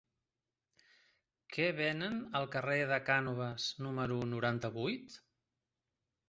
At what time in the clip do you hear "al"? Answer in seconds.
2.39-2.47